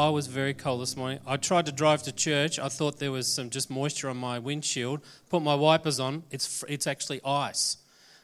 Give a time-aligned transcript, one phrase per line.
[0.00, 1.18] I was very cold this morning.
[1.26, 2.58] I tried to drive to church.
[2.58, 5.02] I thought there was some just moisture on my windshield.
[5.28, 6.22] Put my wipers on.
[6.30, 7.76] It's, it's actually ice.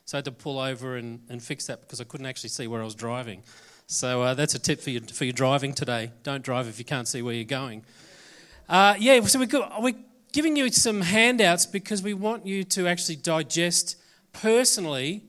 [0.06, 2.66] So I had to pull over and, and fix that because I couldn't actually see
[2.66, 3.42] where I was driving.
[3.88, 6.12] So uh, that's a tip for, you, for your driving today.
[6.22, 7.84] Don't drive if you can't see where you're going.
[8.70, 9.46] Uh, yeah, so we
[9.78, 10.02] we're
[10.32, 13.96] giving you some handouts because we want you to actually digest
[14.32, 15.24] personally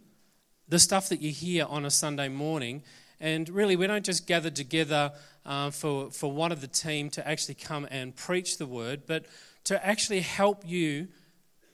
[0.70, 2.84] the stuff that you hear on a Sunday morning.
[3.20, 5.11] And really, we don't just gather together
[5.48, 9.25] uh, for, for one of the team to actually come and preach the word, but
[9.64, 11.07] to actually help you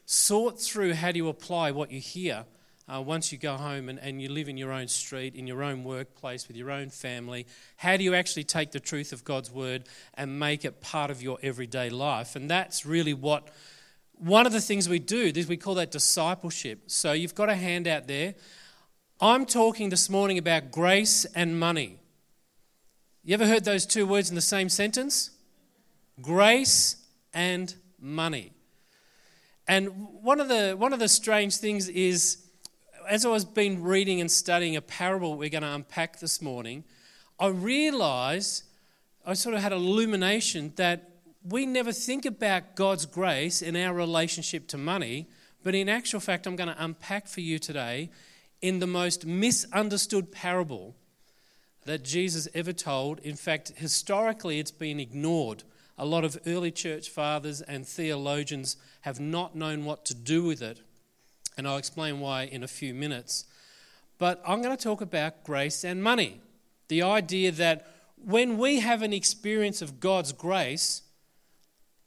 [0.06, 2.46] sort through how do you apply what you hear
[2.88, 5.64] uh, once you go home and, and you live in your own street, in your
[5.64, 7.48] own workplace, with your own family.
[7.78, 11.22] How do you actually take the truth of God's word and make it part of
[11.22, 12.36] your everyday life?
[12.36, 13.50] And that's really what
[14.18, 16.84] one of the things we do is we call that discipleship.
[16.88, 18.36] So you've got a hand out there.
[19.20, 22.00] I'm talking this morning about grace and money.
[23.26, 25.30] You ever heard those two words in the same sentence?
[26.22, 26.98] Grace
[27.34, 28.52] and money.
[29.66, 32.40] And one of the, one of the strange things is,
[33.10, 36.84] as I was been reading and studying a parable we're going to unpack this morning,
[37.40, 38.64] I realized,
[39.26, 41.10] I sort of had illumination that
[41.46, 45.30] we never think about God's grace in our relationship to money,
[45.64, 48.10] but in actual fact, I'm going to unpack for you today
[48.62, 50.98] in the most misunderstood parable
[51.86, 53.20] that Jesus ever told.
[53.20, 55.64] In fact, historically, it's been ignored.
[55.98, 60.62] A lot of early church fathers and theologians have not known what to do with
[60.62, 60.82] it.
[61.58, 63.46] And I'll explain why in a few minutes.
[64.18, 66.42] But I'm going to talk about grace and money.
[66.88, 71.02] The idea that when we have an experience of God's grace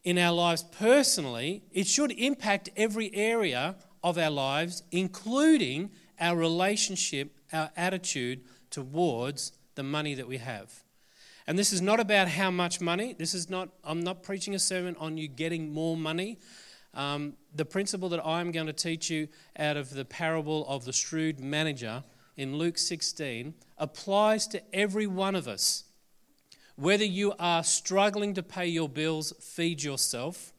[0.03, 7.37] in our lives personally, it should impact every area of our lives, including our relationship,
[7.53, 10.83] our attitude towards the money that we have.
[11.47, 13.15] And this is not about how much money.
[13.17, 16.39] This is not, I'm not preaching a sermon on you getting more money.
[16.93, 20.93] Um, the principle that I'm going to teach you out of the parable of the
[20.93, 22.03] shrewd manager
[22.37, 25.85] in Luke 16 applies to every one of us.
[26.75, 30.53] Whether you are struggling to pay your bills, feed yourself,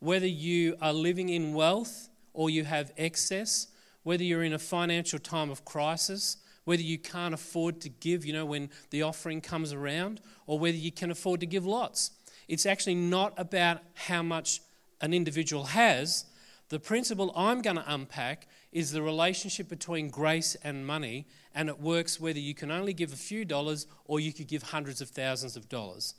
[0.00, 3.68] whether you are living in wealth or you have excess,
[4.02, 8.32] whether you're in a financial time of crisis, whether you can't afford to give, you
[8.32, 12.10] know, when the offering comes around, or whether you can afford to give lots.
[12.48, 14.60] It's actually not about how much
[15.00, 16.24] an individual has.
[16.68, 21.80] The principle I'm going to unpack is the relationship between grace and money, and it
[21.80, 25.10] works whether you can only give a few dollars or you could give hundreds of
[25.10, 26.14] thousands of dollars.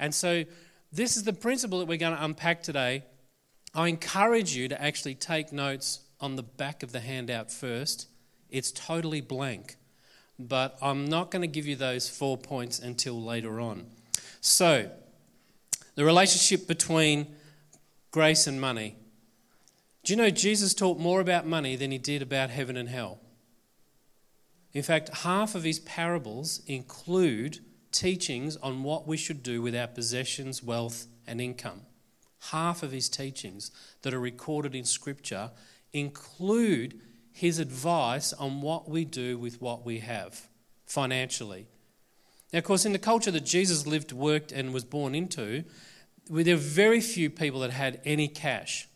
[0.00, 0.44] And so,
[0.90, 3.04] this is the principle that we're going to unpack today.
[3.72, 8.08] I encourage you to actually take notes on the back of the handout first.
[8.50, 9.76] It's totally blank
[10.48, 13.86] but I'm not going to give you those four points until later on.
[14.40, 14.90] So,
[15.94, 17.34] the relationship between
[18.10, 18.96] grace and money.
[20.04, 23.20] Do you know Jesus taught more about money than he did about heaven and hell?
[24.72, 27.60] In fact, half of his parables include
[27.90, 31.82] teachings on what we should do with our possessions, wealth, and income.
[32.50, 33.70] Half of his teachings
[34.02, 35.50] that are recorded in Scripture
[35.92, 37.00] include
[37.32, 40.48] his advice on what we do with what we have
[40.84, 41.66] financially.
[42.52, 45.64] Now, of course, in the culture that Jesus lived, worked, and was born into,
[46.28, 48.88] there were very few people that had any cash.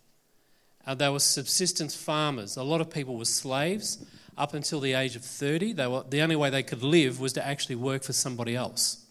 [0.87, 2.57] Uh, they were subsistence farmers.
[2.57, 4.05] A lot of people were slaves
[4.37, 5.73] up until the age of 30.
[5.73, 9.06] They were, the only way they could live was to actually work for somebody else.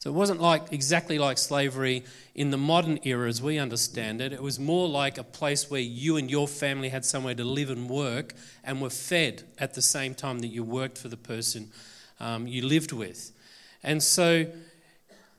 [0.00, 4.32] So it wasn't like exactly like slavery in the modern era as we understand it.
[4.32, 7.68] It was more like a place where you and your family had somewhere to live
[7.68, 8.32] and work
[8.64, 11.70] and were fed at the same time that you worked for the person
[12.18, 13.30] um, you lived with.
[13.82, 14.46] And so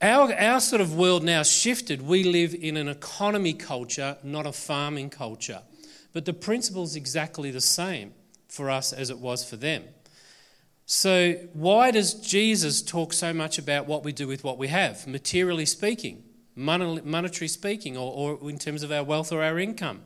[0.00, 2.00] our, our sort of world now shifted.
[2.00, 5.62] We live in an economy culture, not a farming culture.
[6.12, 8.14] But the principle is exactly the same
[8.46, 9.82] for us as it was for them.
[10.94, 15.06] So, why does Jesus talk so much about what we do with what we have,
[15.06, 16.22] materially speaking,
[16.54, 20.02] monetary speaking, or, or in terms of our wealth or our income?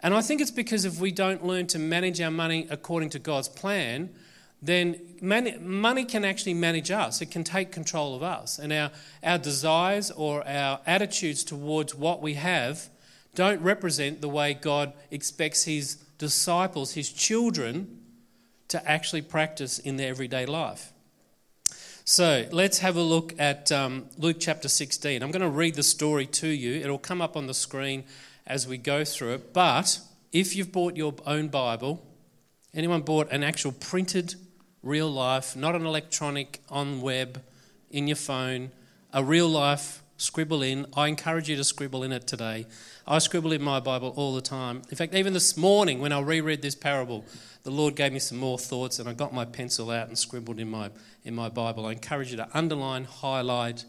[0.00, 3.18] And I think it's because if we don't learn to manage our money according to
[3.18, 4.10] God's plan,
[4.60, 7.22] then money, money can actually manage us.
[7.22, 8.58] It can take control of us.
[8.58, 8.90] And our,
[9.24, 12.90] our desires or our attitudes towards what we have
[13.34, 18.01] don't represent the way God expects His disciples, His children,
[18.72, 20.92] to actually practice in their everyday life.
[22.04, 25.22] So let's have a look at um, Luke chapter 16.
[25.22, 26.80] I'm going to read the story to you.
[26.80, 28.04] It'll come up on the screen
[28.46, 29.52] as we go through it.
[29.52, 30.00] But
[30.32, 32.02] if you've bought your own Bible,
[32.74, 34.34] anyone bought an actual printed,
[34.82, 37.40] real life, not an electronic, on web,
[37.90, 38.70] in your phone,
[39.12, 40.86] a real life scribble in.
[40.96, 42.66] I encourage you to scribble in it today.
[43.06, 44.82] I scribble in my Bible all the time.
[44.90, 47.24] In fact, even this morning when I reread this parable,
[47.64, 50.58] the Lord gave me some more thoughts and I got my pencil out and scribbled
[50.58, 50.90] in my,
[51.24, 51.86] in my Bible.
[51.86, 53.84] I encourage you to underline, highlight.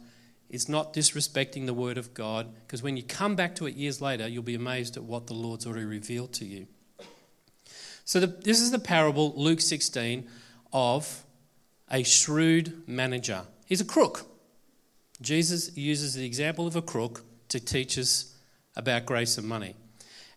[0.50, 4.02] It's not disrespecting the Word of God because when you come back to it years
[4.02, 6.68] later, you'll be amazed at what the Lord's already revealed to you.
[8.06, 10.28] So, the, this is the parable, Luke 16,
[10.74, 11.24] of
[11.90, 13.44] a shrewd manager.
[13.66, 14.28] He's a crook.
[15.24, 18.36] Jesus uses the example of a crook to teach us
[18.76, 19.76] about grace and money.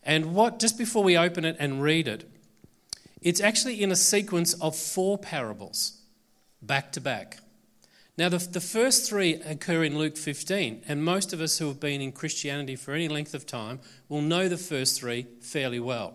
[0.03, 2.31] And what, just before we open it and read it,
[3.21, 6.01] it's actually in a sequence of four parables,
[6.63, 7.39] back to back.
[8.19, 11.81] Now, the, the first three occur in Luke 15, and most of us who have
[11.81, 16.15] been in Christianity for any length of time will know the first three fairly well.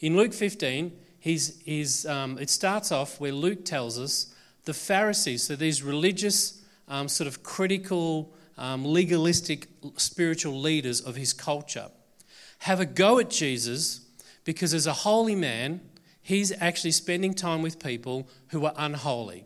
[0.00, 5.44] In Luke 15, he's, he's, um, it starts off where Luke tells us the Pharisees,
[5.44, 11.88] so these religious, um, sort of critical, um, legalistic spiritual leaders of his culture,
[12.60, 14.00] have a go at Jesus
[14.44, 15.80] because as a holy man,
[16.22, 19.44] he's actually spending time with people who are unholy.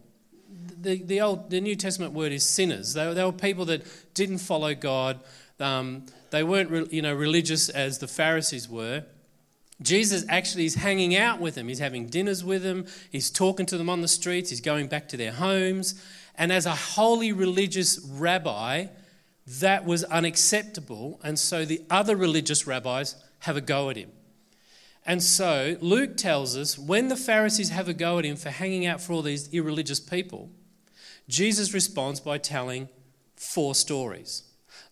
[0.81, 2.94] The, the, old, the New Testament word is sinners.
[2.94, 3.82] They, they were people that
[4.14, 5.20] didn't follow God.
[5.58, 9.05] Um, they weren't you know, religious as the Pharisees were.
[9.81, 11.69] Jesus actually is hanging out with them.
[11.69, 12.87] He's having dinners with them.
[13.11, 14.50] He's talking to them on the streets.
[14.50, 16.02] He's going back to their homes.
[16.38, 18.87] And as a holy religious rabbi,
[19.61, 21.20] that was unacceptable.
[21.25, 24.12] And so the other religious rabbis have a go at him.
[25.05, 28.87] And so Luke tells us when the Pharisees have a go at him for hanging
[28.87, 30.50] out for all these irreligious people,
[31.29, 32.88] Jesus responds by telling
[33.35, 34.44] four stories.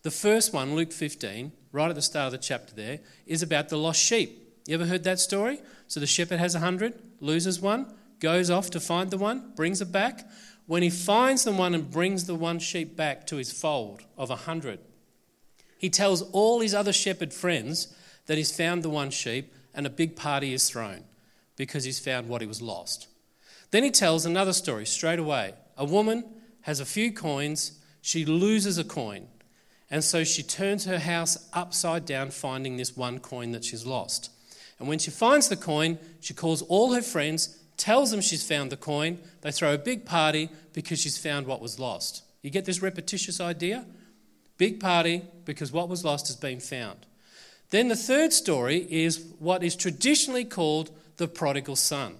[0.03, 3.69] The first one, Luke 15, right at the start of the chapter there, is about
[3.69, 4.43] the lost sheep.
[4.65, 5.59] You ever heard that story?
[5.87, 9.81] So the shepherd has a hundred, loses one, goes off to find the one, brings
[9.81, 10.27] it back.
[10.65, 14.29] When he finds the one and brings the one sheep back to his fold of
[14.29, 14.79] a hundred,
[15.77, 17.93] he tells all his other shepherd friends
[18.25, 21.03] that he's found the one sheep and a big party is thrown
[21.55, 23.07] because he's found what he was lost.
[23.71, 25.53] Then he tells another story straight away.
[25.77, 26.23] A woman
[26.61, 29.27] has a few coins, she loses a coin,
[29.89, 34.31] and so she turns her house upside down, finding this one coin that she's lost.
[34.79, 38.71] And when she finds the coin, she calls all her friends, tells them she's found
[38.71, 39.19] the coin.
[39.41, 42.23] They throw a big party because she's found what was lost.
[42.41, 43.85] You get this repetitious idea?
[44.57, 47.05] Big party because what was lost has been found.
[47.69, 52.15] Then the third story is what is traditionally called the prodigal son,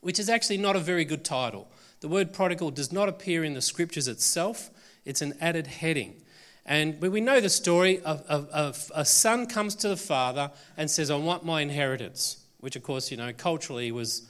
[0.00, 1.68] which is actually not a very good title.
[2.00, 4.70] The word prodigal does not appear in the scriptures itself,
[5.04, 6.14] it's an added heading.
[6.66, 10.90] And we know the story of, of, of, a son comes to the father and
[10.90, 14.28] says, I want my inheritance, which, of course, you know, culturally was,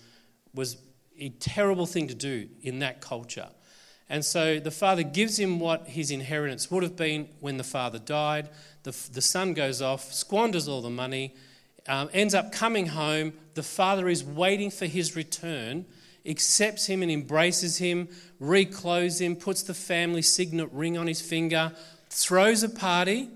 [0.56, 0.76] was
[1.18, 3.48] a terrible thing to do in that culture.
[4.08, 7.98] And so the father gives him what his inheritance would have been when the father
[7.98, 8.48] died.
[8.84, 11.34] The, the son goes off, squanders all the money,
[11.88, 13.32] um, ends up coming home.
[13.54, 15.86] The father is waiting for his return,
[16.24, 21.72] accepts him and embraces him, reclothes him, puts the family signet ring on his finger,
[22.08, 23.28] throws a party,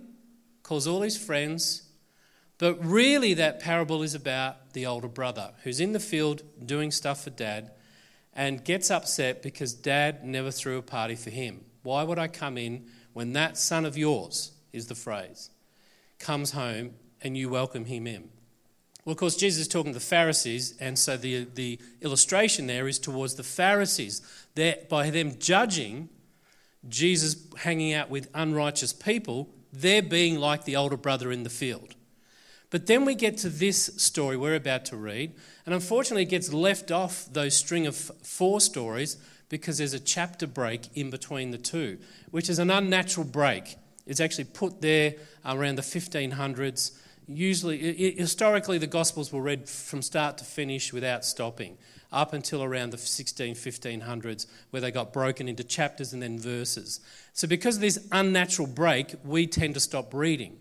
[0.62, 1.82] calls all his friends,
[2.60, 7.24] but really that parable is about the older brother who's in the field doing stuff
[7.24, 7.70] for dad
[8.34, 11.64] and gets upset because dad never threw a party for him.
[11.82, 12.84] Why would I come in
[13.14, 15.50] when that son of yours, is the phrase,
[16.18, 16.90] comes home
[17.22, 18.28] and you welcome him in?
[19.06, 22.86] Well, of course, Jesus is talking to the Pharisees, and so the, the illustration there
[22.86, 24.20] is towards the Pharisees.
[24.54, 26.10] They're, by them judging
[26.86, 31.94] Jesus hanging out with unrighteous people, they're being like the older brother in the field.
[32.70, 35.34] But then we get to this story we're about to read,
[35.66, 39.16] and unfortunately, it gets left off those string of four stories
[39.48, 41.98] because there's a chapter break in between the two,
[42.30, 43.76] which is an unnatural break.
[44.06, 46.92] It's actually put there around the 1500s.
[47.26, 51.76] Usually, historically, the Gospels were read from start to finish without stopping
[52.12, 57.00] up until around the 16, 1500s, where they got broken into chapters and then verses.
[57.32, 60.58] So, because of this unnatural break, we tend to stop reading.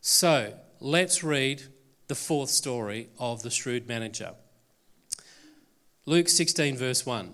[0.00, 1.62] So, let's read
[2.08, 4.34] the fourth story of the shrewd manager.
[6.04, 7.32] Luke 16, verse 1.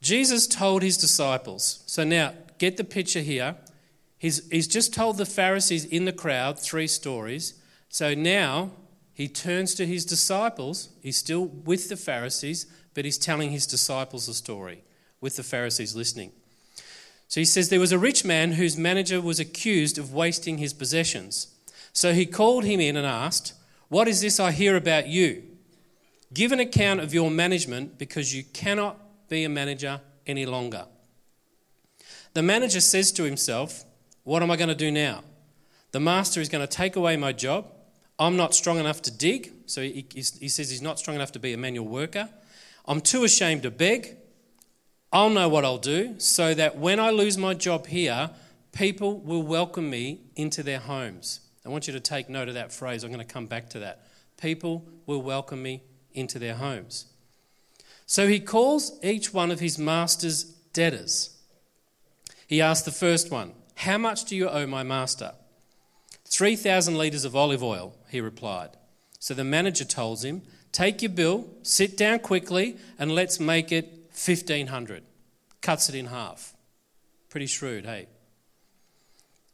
[0.00, 3.56] Jesus told his disciples, so now get the picture here.
[4.16, 7.60] He's, he's just told the Pharisees in the crowd three stories.
[7.88, 8.70] So now
[9.12, 10.90] he turns to his disciples.
[11.02, 14.84] He's still with the Pharisees, but he's telling his disciples a story
[15.20, 16.30] with the Pharisees listening.
[17.26, 20.72] So he says, There was a rich man whose manager was accused of wasting his
[20.72, 21.53] possessions.
[21.94, 23.54] So he called him in and asked,
[23.88, 25.44] What is this I hear about you?
[26.34, 28.98] Give an account of your management because you cannot
[29.28, 30.86] be a manager any longer.
[32.34, 33.84] The manager says to himself,
[34.24, 35.22] What am I going to do now?
[35.92, 37.70] The master is going to take away my job.
[38.18, 39.52] I'm not strong enough to dig.
[39.66, 42.28] So he, he says he's not strong enough to be a manual worker.
[42.86, 44.16] I'm too ashamed to beg.
[45.12, 48.30] I'll know what I'll do so that when I lose my job here,
[48.72, 51.38] people will welcome me into their homes.
[51.64, 53.04] I want you to take note of that phrase.
[53.04, 54.06] I'm going to come back to that.
[54.40, 57.06] People will welcome me into their homes.
[58.06, 61.36] So he calls each one of his master's debtors.
[62.46, 65.32] He asks the first one, How much do you owe my master?
[66.26, 68.70] 3,000 litres of olive oil, he replied.
[69.18, 70.42] So the manager tells him,
[70.72, 75.04] Take your bill, sit down quickly, and let's make it 1,500.
[75.62, 76.54] Cuts it in half.
[77.30, 78.08] Pretty shrewd, hey?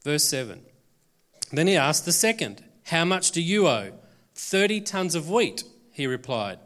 [0.03, 0.63] Verse 7.
[1.53, 3.93] Then he asked the second, How much do you owe?
[4.35, 6.59] 30 tons of wheat, he replied.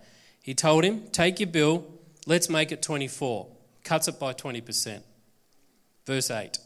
[0.42, 1.84] He told him, Take your bill,
[2.26, 3.48] let's make it 24.
[3.82, 5.02] Cuts it by 20%.
[6.06, 6.58] Verse 8.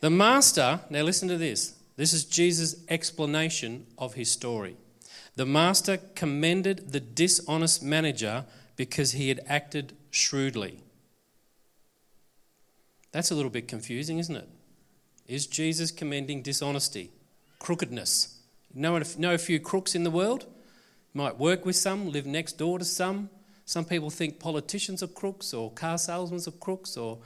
[0.00, 1.74] The master, now listen to this.
[1.96, 4.76] This is Jesus' explanation of his story.
[5.36, 8.44] The master commended the dishonest manager
[8.76, 10.80] because he had acted shrewdly.
[13.12, 14.48] That's a little bit confusing, isn't it?
[15.26, 17.10] Is Jesus commending dishonesty,
[17.64, 18.42] crookedness?
[18.74, 20.46] Know, know a few crooks in the world?
[21.14, 23.30] Might work with some, live next door to some.
[23.64, 26.98] Some people think politicians are crooks or car salesmen are crooks.
[26.98, 27.20] Or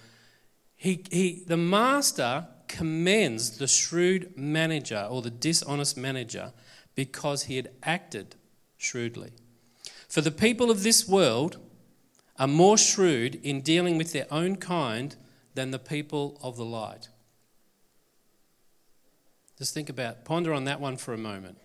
[0.76, 6.52] he, he, the master commends the shrewd manager or the dishonest manager
[6.94, 8.36] because he had acted
[8.76, 9.32] shrewdly.
[10.08, 11.58] For the people of this world
[12.38, 15.16] are more shrewd in dealing with their own kind
[15.54, 17.08] than the people of the light.
[19.58, 21.58] Just think about, ponder on that one for a moment.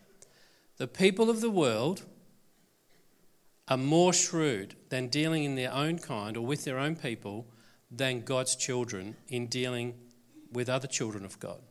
[0.77, 2.03] The people of the world
[3.67, 7.45] are more shrewd than dealing in their own kind or with their own people
[7.91, 9.93] than God's children in dealing
[10.51, 11.61] with other children of God.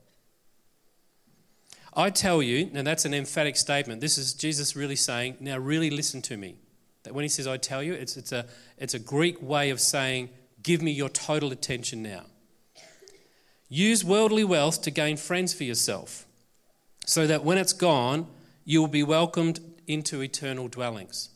[1.95, 4.00] I tell you, and that's an emphatic statement.
[4.00, 6.57] This is Jesus really saying, now really listen to me.
[7.02, 8.47] That when he says, I tell you, it's, it's, a,
[8.79, 10.31] it's a Greek way of saying,
[10.62, 12.23] give me your total attention now.
[13.75, 16.26] Use worldly wealth to gain friends for yourself,
[17.07, 18.26] so that when it's gone,
[18.67, 21.31] you will be welcomed into eternal dwellings.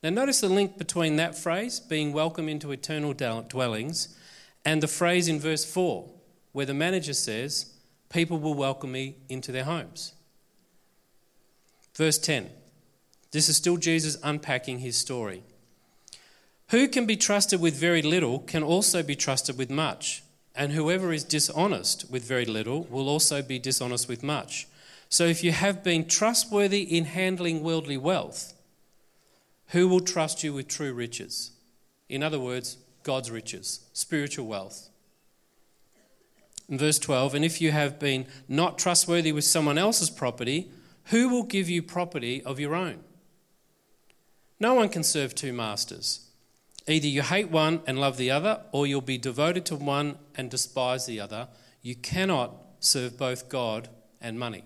[0.00, 4.16] Now, notice the link between that phrase, being welcome into eternal dwellings,
[4.64, 6.08] and the phrase in verse 4,
[6.52, 7.74] where the manager says,
[8.10, 10.12] people will welcome me into their homes.
[11.96, 12.48] Verse 10.
[13.32, 15.42] This is still Jesus unpacking his story.
[16.70, 20.22] Who can be trusted with very little can also be trusted with much,
[20.54, 24.68] and whoever is dishonest with very little will also be dishonest with much.
[25.08, 28.54] So if you have been trustworthy in handling worldly wealth,
[29.68, 31.52] who will trust you with true riches?
[32.08, 34.88] In other words, God's riches, spiritual wealth.
[36.68, 40.70] In verse 12, and if you have been not trustworthy with someone else's property,
[41.06, 43.00] who will give you property of your own?
[44.60, 46.28] No one can serve two masters.
[46.86, 50.50] Either you hate one and love the other, or you'll be devoted to one and
[50.50, 51.48] despise the other.
[51.80, 53.88] You cannot serve both God
[54.20, 54.64] and money.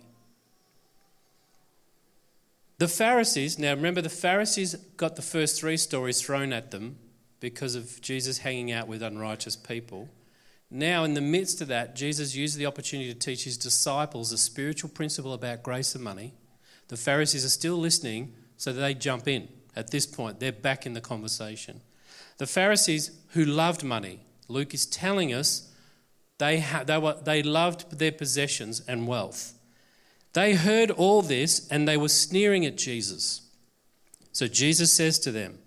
[2.79, 6.97] The Pharisees, now remember, the Pharisees got the first three stories thrown at them
[7.41, 10.09] because of Jesus hanging out with unrighteous people.
[10.71, 14.39] Now, in the midst of that, Jesus used the opportunity to teach his disciples a
[14.39, 16.35] spiritual principle about grace and money.
[16.89, 19.49] The Pharisees are still listening, so they jump in.
[19.75, 21.81] At this point, they're back in the conversation.
[22.39, 25.73] The Pharisees who loved money, Luke is telling us
[26.39, 29.55] they, ha- they, were, they loved their possessions and wealth.
[30.33, 33.43] They heard all this and they were sneering at Jesus.
[34.33, 35.59] So Jesus says to them,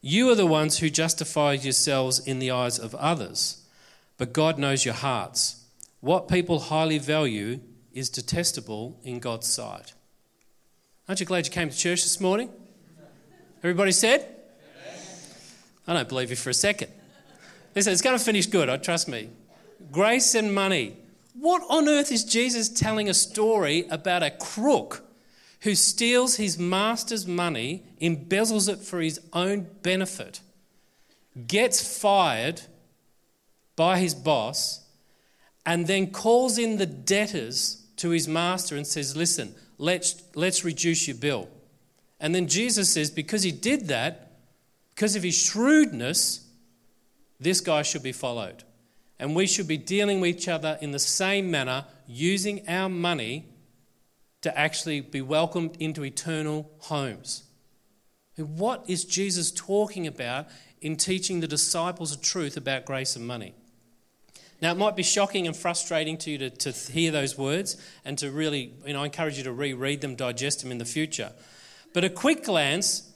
[0.00, 3.64] You are the ones who justify yourselves in the eyes of others
[4.16, 5.64] but God knows your hearts.
[6.00, 7.60] What people highly value
[7.92, 9.94] is detestable in God's sight.
[11.08, 12.50] Aren't you glad you came to church this morning?
[13.58, 14.33] Everybody said?
[15.86, 16.90] I don't believe you for a second.
[17.74, 19.28] Listen, it's going to finish good, I trust me.
[19.90, 20.96] Grace and money.
[21.34, 25.02] What on earth is Jesus telling a story about a crook
[25.60, 30.40] who steals his master's money, embezzles it for his own benefit,
[31.46, 32.62] gets fired,
[33.76, 34.80] by his boss
[35.66, 41.08] and then calls in the debtors to his master and says, Listen, let's, let's reduce
[41.08, 41.48] your bill.
[42.20, 44.23] And then Jesus says, Because he did that,
[44.94, 46.46] because of his shrewdness,
[47.40, 48.62] this guy should be followed.
[49.18, 53.46] And we should be dealing with each other in the same manner, using our money
[54.42, 57.44] to actually be welcomed into eternal homes.
[58.36, 60.46] What is Jesus talking about
[60.80, 63.54] in teaching the disciples the truth about grace and money?
[64.60, 68.16] Now, it might be shocking and frustrating to you to, to hear those words and
[68.18, 71.32] to really, you know, I encourage you to reread them, digest them in the future.
[71.92, 73.10] But a quick glance,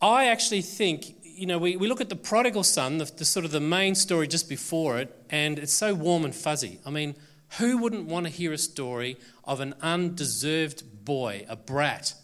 [0.00, 3.44] I actually think, you know, we, we look at the prodigal son, the, the sort
[3.44, 6.78] of the main story just before it, and it's so warm and fuzzy.
[6.86, 7.16] I mean,
[7.58, 12.14] who wouldn't want to hear a story of an undeserved boy, a brat,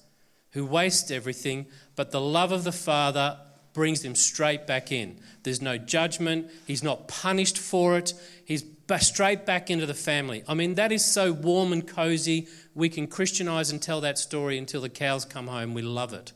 [0.52, 1.66] who wastes everything,
[1.96, 3.38] but the love of the father
[3.72, 5.18] brings him straight back in?
[5.42, 8.14] There's no judgment, he's not punished for it,
[8.44, 8.64] he's
[9.00, 10.44] straight back into the family.
[10.46, 12.46] I mean, that is so warm and cozy.
[12.74, 15.74] We can Christianize and tell that story until the cows come home.
[15.74, 16.32] We love it.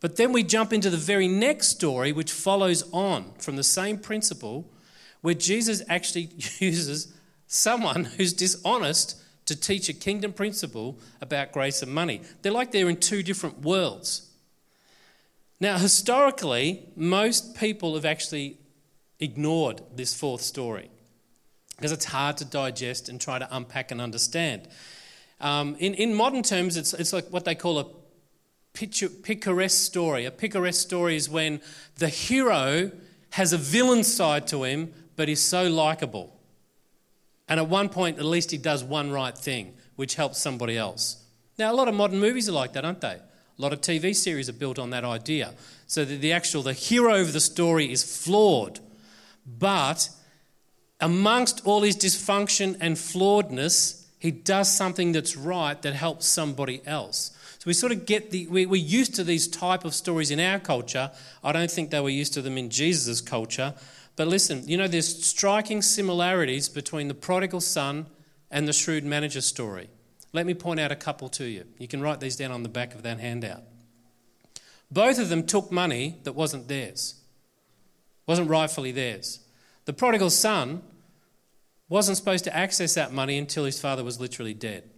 [0.00, 3.98] But then we jump into the very next story, which follows on from the same
[3.98, 4.70] principle,
[5.22, 7.14] where Jesus actually uses
[7.46, 12.20] someone who's dishonest to teach a kingdom principle about grace and money.
[12.42, 14.28] They're like they're in two different worlds.
[15.60, 18.58] Now, historically, most people have actually
[19.18, 20.90] ignored this fourth story
[21.76, 24.68] because it's hard to digest and try to unpack and understand.
[25.40, 27.86] Um, in, in modern terms, it's, it's like what they call a
[28.76, 30.24] picaresque story.
[30.24, 31.60] A picaresque story is when
[31.96, 32.90] the hero
[33.30, 36.38] has a villain side to him, but is so likable.
[37.48, 41.22] And at one point, at least he does one right thing, which helps somebody else.
[41.58, 43.18] Now, a lot of modern movies are like that, aren't they?
[43.58, 45.54] A lot of TV series are built on that idea.
[45.86, 48.80] So that the actual, the hero of the story is flawed.
[49.46, 50.10] But
[51.00, 57.30] amongst all his dysfunction and flawedness, he does something that's right that helps somebody else.
[57.66, 60.38] So we sort of get the, we, we're used to these type of stories in
[60.38, 61.10] our culture.
[61.42, 63.74] I don't think they were used to them in Jesus' culture.
[64.14, 68.06] But listen, you know, there's striking similarities between the prodigal son
[68.52, 69.90] and the shrewd manager story.
[70.32, 71.64] Let me point out a couple to you.
[71.76, 73.64] You can write these down on the back of that handout.
[74.88, 77.16] Both of them took money that wasn't theirs,
[78.28, 79.40] wasn't rightfully theirs.
[79.86, 80.82] The prodigal son
[81.88, 84.88] wasn't supposed to access that money until his father was literally dead.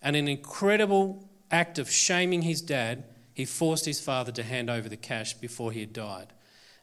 [0.00, 4.88] And an incredible act of shaming his dad, he forced his father to hand over
[4.88, 6.32] the cash before he had died.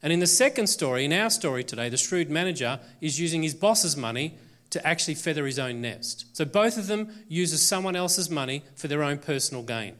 [0.01, 3.53] And in the second story, in our story today, the shrewd manager is using his
[3.53, 4.37] boss's money
[4.69, 6.25] to actually feather his own nest.
[6.33, 9.95] So both of them uses someone else's money for their own personal gain.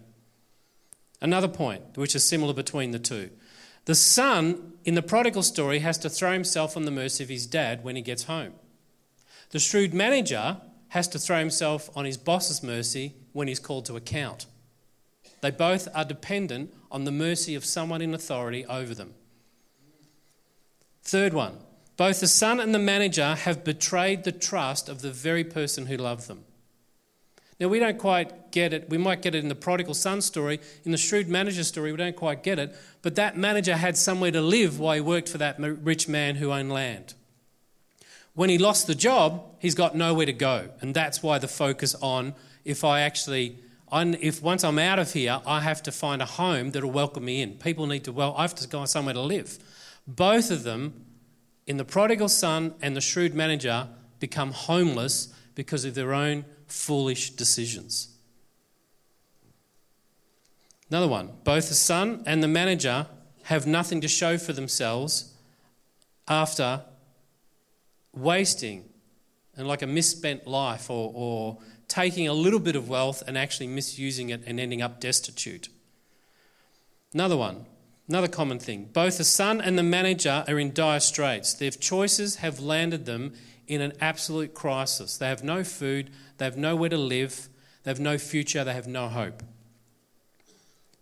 [1.21, 3.31] Another point, which is similar between the two.
[3.85, 7.47] The son in the prodigal story has to throw himself on the mercy of his
[7.47, 8.53] dad when he gets home.
[9.49, 10.57] The shrewd manager
[10.89, 14.45] has to throw himself on his boss's mercy when he's called to account.
[15.41, 19.13] They both are dependent on the mercy of someone in authority over them.
[21.03, 21.57] Third one,
[21.97, 25.97] both the son and the manager have betrayed the trust of the very person who
[25.97, 26.43] loved them.
[27.59, 28.89] Now, we don't quite get it.
[28.89, 30.61] We might get it in the prodigal son story.
[30.85, 32.73] In the shrewd manager story, we don't quite get it.
[33.01, 36.53] But that manager had somewhere to live while he worked for that rich man who
[36.53, 37.15] owned land.
[38.33, 40.69] When he lost the job, he's got nowhere to go.
[40.79, 43.57] And that's why the focus on if I actually,
[43.91, 47.41] if once I'm out of here, I have to find a home that'll welcome me
[47.41, 47.53] in.
[47.53, 49.57] People need to, well, I have to go somewhere to live.
[50.07, 51.05] Both of them,
[51.65, 53.87] in the prodigal son and the shrewd manager,
[54.19, 58.15] become homeless because of their own foolish decisions.
[60.89, 63.07] Another one both the son and the manager
[63.43, 65.33] have nothing to show for themselves
[66.27, 66.83] after
[68.13, 68.89] wasting
[69.55, 71.57] and like a misspent life or, or
[71.89, 75.67] taking a little bit of wealth and actually misusing it and ending up destitute.
[77.13, 77.65] Another one
[78.09, 81.53] Another common thing both the son and the manager are in dire straits.
[81.53, 83.33] Their choices have landed them
[83.67, 85.15] in an absolute crisis.
[85.15, 87.49] They have no food, they have nowhere to live,
[87.83, 89.43] they have no future, they have no hope.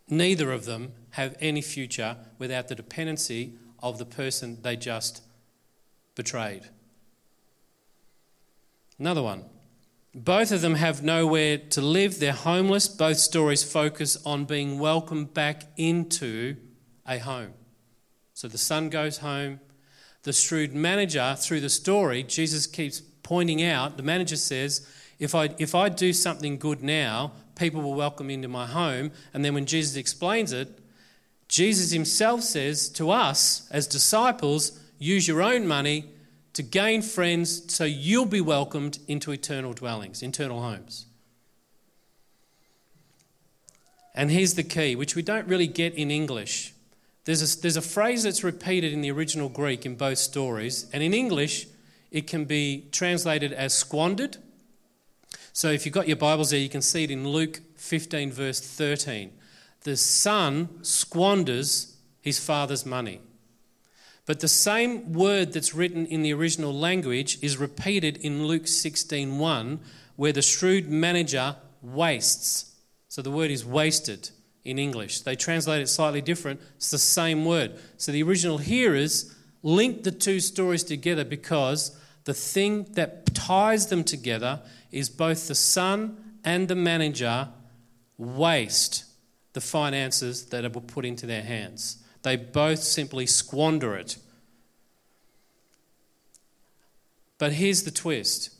[0.06, 5.22] Neither of them have any future without the dependency of the person they just
[6.14, 6.68] betrayed.
[8.98, 9.44] Another one.
[10.24, 12.88] Both of them have nowhere to live, they're homeless.
[12.88, 16.56] Both stories focus on being welcomed back into
[17.06, 17.54] a home.
[18.34, 19.60] So the son goes home.
[20.24, 24.88] The shrewd manager, through the story, Jesus keeps pointing out, the manager says,
[25.20, 29.12] if I, if I do something good now, people will welcome me into my home.
[29.32, 30.80] And then when Jesus explains it,
[31.46, 36.10] Jesus himself says to us as disciples, use your own money
[36.58, 41.06] to gain friends so you'll be welcomed into eternal dwellings, eternal homes.
[44.12, 46.74] And here's the key, which we don't really get in English.
[47.26, 51.00] There's a, there's a phrase that's repeated in the original Greek in both stories, and
[51.00, 51.68] in English,
[52.10, 54.38] it can be translated as squandered.
[55.52, 58.58] So if you've got your Bibles there, you can see it in Luke 15, verse
[58.58, 59.30] 13.
[59.82, 63.20] The son squanders his father's money.
[64.28, 69.80] But the same word that's written in the original language is repeated in Luke 16:1
[70.16, 72.66] where the shrewd manager wastes.
[73.08, 74.28] So the word is wasted
[74.66, 75.22] in English.
[75.22, 76.60] They translate it slightly different.
[76.76, 77.78] It's the same word.
[77.96, 81.92] So the original hearers linked the two stories together because
[82.24, 84.60] the thing that ties them together
[84.92, 87.48] is both the son and the manager
[88.18, 89.04] waste
[89.54, 92.04] the finances that are put into their hands.
[92.22, 94.18] They both simply squander it.
[97.38, 98.50] But here's the twist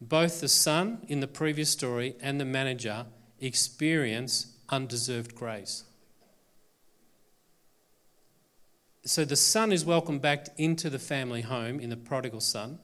[0.00, 3.06] both the son in the previous story and the manager
[3.40, 5.84] experience undeserved grace.
[9.04, 12.78] So the son is welcomed back into the family home in the prodigal son.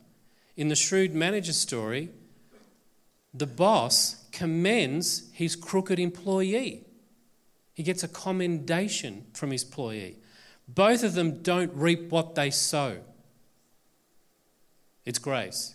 [0.57, 2.09] In the shrewd manager story,
[3.35, 6.87] the boss commends his crooked employee.
[7.75, 10.17] He gets a commendation from his employee.
[10.67, 12.99] Both of them don't reap what they sow.
[15.05, 15.75] It's grace.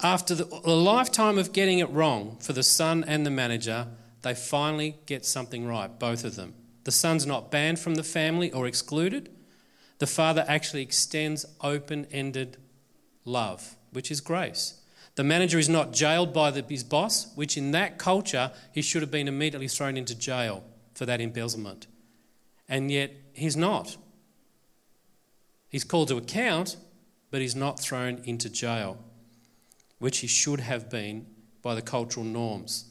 [0.00, 3.88] After the, a lifetime of getting it wrong for the son and the manager,
[4.22, 6.54] they finally get something right, both of them.
[6.84, 9.30] The son's not banned from the family or excluded.
[9.98, 12.56] The father actually extends open ended
[13.24, 14.80] love, which is grace.
[15.18, 19.02] The manager is not jailed by the, his boss, which in that culture he should
[19.02, 20.62] have been immediately thrown into jail
[20.94, 21.88] for that embezzlement.
[22.68, 23.96] And yet he's not.
[25.68, 26.76] He's called to account,
[27.32, 28.96] but he's not thrown into jail,
[29.98, 31.26] which he should have been
[31.62, 32.84] by the cultural norms.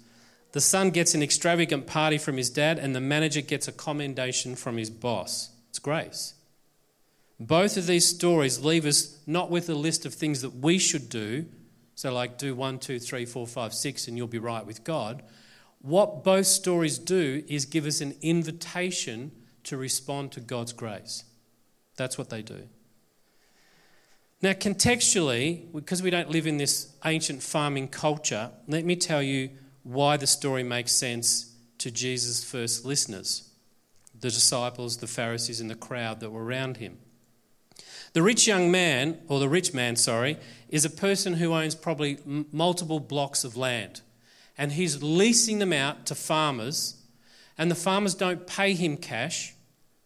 [0.52, 4.58] The son gets an extravagant party from his dad, and the manager gets a commendation
[4.58, 5.52] from his boss.
[5.70, 6.34] It's grace.
[7.40, 11.08] Both of these stories leave us not with a list of things that we should
[11.08, 11.46] do,
[11.98, 15.24] so, like, do one, two, three, four, five, six, and you'll be right with God.
[15.82, 19.32] What both stories do is give us an invitation
[19.64, 21.24] to respond to God's grace.
[21.96, 22.68] That's what they do.
[24.44, 29.50] Now, contextually, because we don't live in this ancient farming culture, let me tell you
[29.82, 33.50] why the story makes sense to Jesus' first listeners
[34.20, 37.00] the disciples, the Pharisees, and the crowd that were around him.
[38.13, 40.38] The rich young man, or the rich man, sorry,
[40.70, 44.02] is a person who owns probably multiple blocks of land.
[44.58, 47.02] And he's leasing them out to farmers,
[47.58, 49.54] and the farmers don't pay him cash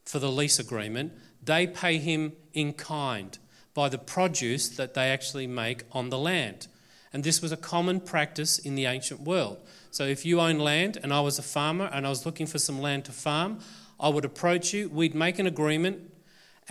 [0.06, 3.38] for the lease agreement, they pay him in kind
[3.74, 6.68] by the produce that they actually make on the land.
[7.14, 9.58] And this was a common practice in the ancient world.
[9.90, 12.60] So if you own land and I was a farmer and I was looking for
[12.60, 13.60] some land to farm,
[14.00, 16.11] I would approach you, we'd make an agreement,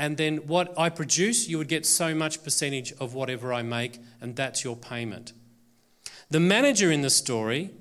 [0.00, 3.98] and then what I produce, you would get so much percentage of whatever I make,
[4.18, 5.34] and that's your payment.
[6.30, 7.72] The manager in the story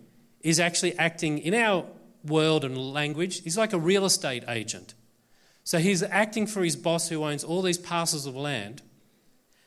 [0.42, 1.86] is actually acting in our
[2.26, 4.96] world and language, he's like a real estate agent.
[5.64, 8.82] So he's acting for his boss who owns all these parcels of land,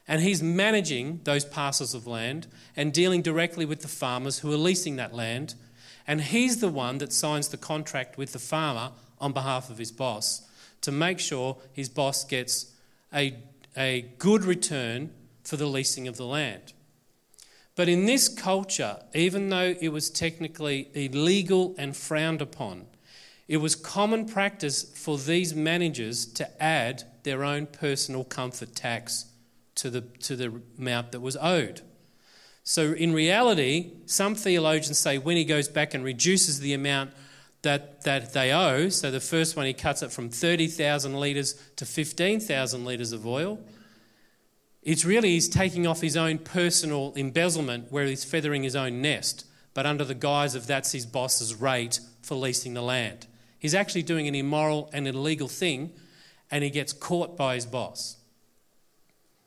[0.07, 4.59] and he's managing those parcels of land and dealing directly with the farmers who are
[4.59, 5.55] leasing that land.
[6.07, 9.91] And he's the one that signs the contract with the farmer on behalf of his
[9.91, 10.43] boss
[10.83, 12.73] to make sure his boss gets
[13.15, 13.37] a,
[13.77, 15.11] a good return
[15.43, 16.73] for the leasing of the land.
[17.75, 22.87] But in this culture, even though it was technically illegal and frowned upon,
[23.49, 29.27] it was common practice for these managers to add their own personal comfort tax
[29.77, 31.81] to the, to the amount that was owed.
[32.65, 37.11] So, in reality, some theologians say when he goes back and reduces the amount
[37.63, 38.89] that, that they owe.
[38.89, 43.61] So the first one, he cuts it from 30,000 litres to 15,000 litres of oil.
[44.83, 49.47] It's really he's taking off his own personal embezzlement where he's feathering his own nest,
[49.75, 53.27] but under the guise of that's his boss's rate for leasing the land.
[53.59, 55.93] He's actually doing an immoral and illegal thing,
[56.51, 58.17] and he gets caught by his boss.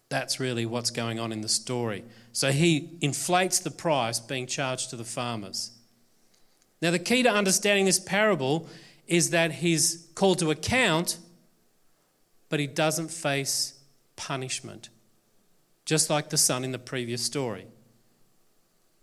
[0.08, 2.06] That's really what's going on in the story.
[2.32, 5.72] So he inflates the price being charged to the farmers.
[6.86, 8.70] Now, the key to understanding this parable
[9.08, 11.18] is that he's called to account,
[12.48, 13.80] but he doesn't face
[14.16, 14.90] punishment,
[15.86, 17.66] just like the son in the previous story.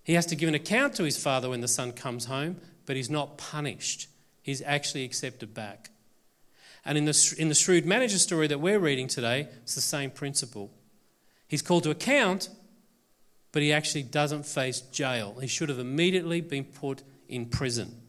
[0.04, 2.94] He has to give an account to his father when the son comes home, but
[2.94, 4.06] he's not punished.
[4.42, 5.90] He's actually accepted back.
[6.84, 10.12] And in the, in the shrewd manager story that we're reading today, it's the same
[10.12, 10.70] principle.
[11.48, 12.48] He's called to account,
[13.50, 15.38] but he actually doesn't face jail.
[15.40, 18.00] He should have immediately been put in prison.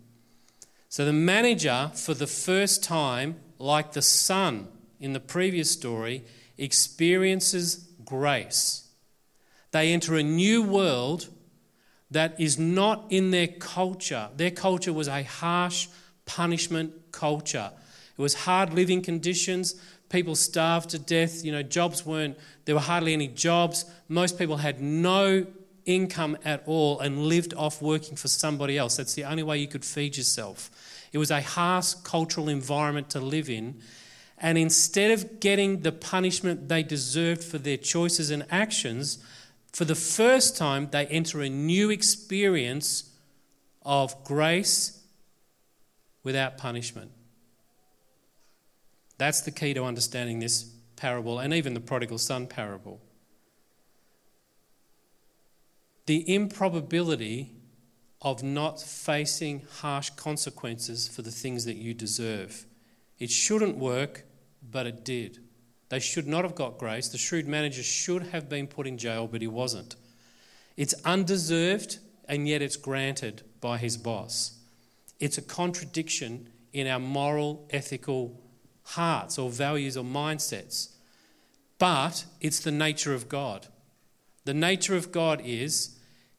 [0.89, 4.67] So the manager, for the first time, like the son
[4.99, 6.23] in the previous story,
[6.57, 8.87] experiences grace.
[9.71, 11.29] They enter a new world
[12.11, 14.29] that is not in their culture.
[14.35, 15.87] Their culture was a harsh
[16.25, 17.71] punishment culture.
[18.15, 19.75] It was hard living conditions.
[20.09, 21.43] People starved to death.
[21.43, 23.85] You know, jobs weren't, there were hardly any jobs.
[24.07, 25.47] Most people had no
[25.85, 28.97] income at all and lived off working for somebody else.
[28.97, 30.69] That's the only way you could feed yourself.
[31.11, 33.81] It was a harsh cultural environment to live in.
[34.37, 39.23] And instead of getting the punishment they deserved for their choices and actions,
[39.71, 43.09] for the first time, they enter a new experience
[43.83, 45.01] of grace
[46.23, 47.11] without punishment.
[49.17, 50.63] That's the key to understanding this
[50.95, 53.01] parable and even the prodigal son parable.
[56.05, 57.55] The improbability
[58.21, 62.65] of not facing harsh consequences for the things that you deserve.
[63.19, 64.23] It shouldn't work,
[64.61, 65.39] but it did.
[65.89, 67.09] They should not have got grace.
[67.09, 69.95] The shrewd manager should have been put in jail, but he wasn't.
[70.75, 74.59] It's undeserved, and yet it's granted by his boss.
[75.19, 78.41] It's a contradiction in our moral, ethical
[78.83, 80.93] hearts or values or mindsets.
[81.77, 83.67] But it's the nature of God.
[84.45, 85.92] The nature of God is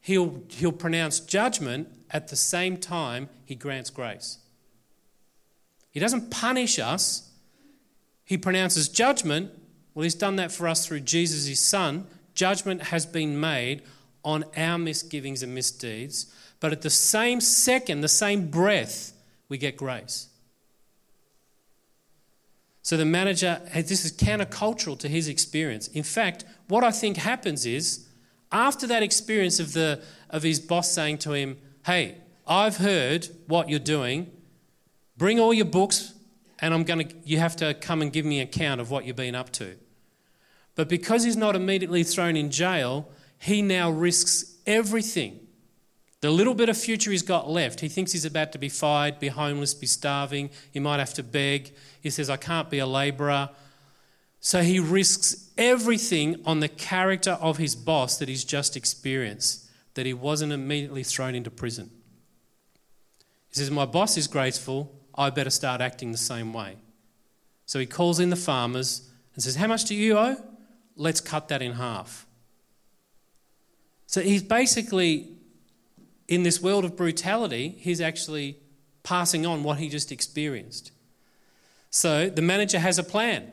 [0.05, 4.38] he'll, he'll pronounce judgment at the same time he grants grace.
[5.90, 7.31] He doesn't punish us,
[8.25, 9.51] he pronounces judgment.
[9.95, 12.07] Well, he's done that for us through Jesus, his son.
[12.35, 13.83] Judgment has been made
[14.25, 16.35] on our misgivings and misdeeds.
[16.59, 19.12] But at the same second, the same breath,
[19.49, 20.29] we get grace.
[22.83, 25.87] So the manager, this is countercultural to his experience.
[25.88, 28.09] In fact, what I think happens is,
[28.55, 33.69] after that experience of, the, of his boss saying to him, Hey, I've heard what
[33.69, 34.31] you're doing,
[35.19, 36.14] bring all your books,
[36.61, 39.17] and I'm to, you have to come and give me an account of what you've
[39.17, 39.77] been up to.
[40.77, 45.40] But because he's not immediately thrown in jail, he now risks everything.
[46.21, 49.19] The little bit of future he's got left, he thinks he's about to be fired,
[49.19, 51.75] be homeless, be starving, he might have to beg.
[52.01, 53.51] He says, I can't be a labourer.
[54.45, 60.05] So he risks everything on the character of his boss that he's just experienced, that
[60.05, 61.91] he wasn't immediately thrown into prison.
[63.49, 66.77] He says, My boss is graceful, I better start acting the same way.
[67.65, 70.37] So he calls in the farmers and says, How much do you owe?
[70.95, 72.27] Let's cut that in half.
[74.07, 75.39] So he's basically,
[76.29, 78.59] in this world of brutality, he's actually
[79.05, 80.93] passing on what he just experienced.
[81.89, 83.51] So the manager has a plan.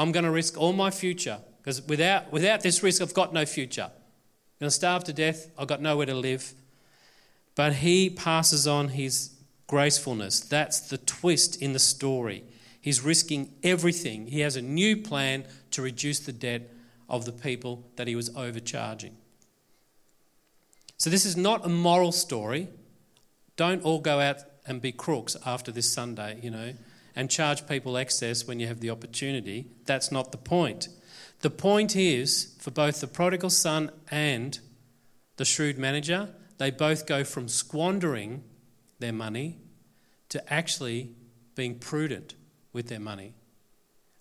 [0.00, 3.44] I'm going to risk all my future because without, without this risk, I've got no
[3.44, 3.82] future.
[3.82, 5.50] I'm going to starve to death.
[5.58, 6.54] I've got nowhere to live.
[7.54, 9.34] But he passes on his
[9.66, 10.40] gracefulness.
[10.40, 12.44] That's the twist in the story.
[12.80, 14.28] He's risking everything.
[14.28, 16.70] He has a new plan to reduce the debt
[17.06, 19.18] of the people that he was overcharging.
[20.96, 22.68] So, this is not a moral story.
[23.56, 26.72] Don't all go out and be crooks after this Sunday, you know
[27.14, 29.66] and charge people excess when you have the opportunity.
[29.86, 30.88] That's not the point.
[31.40, 34.58] The point is for both the prodigal son and
[35.36, 38.44] the shrewd manager, they both go from squandering
[38.98, 39.58] their money
[40.28, 41.14] to actually
[41.54, 42.34] being prudent
[42.72, 43.34] with their money.